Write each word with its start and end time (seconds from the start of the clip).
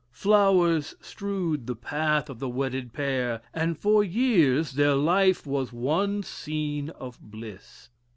Flowers 0.09 0.95
strewed 0.99 1.67
the 1.67 1.75
path 1.75 2.27
of 2.27 2.39
the 2.39 2.49
wedded 2.49 2.91
pair, 2.91 3.39
and 3.53 3.77
for 3.77 4.03
years 4.03 4.71
their 4.71 4.95
life 4.95 5.45
was 5.45 5.71
one 5.71 6.23
scene 6.23 6.89
of 6.89 7.19
bliss. 7.21 7.89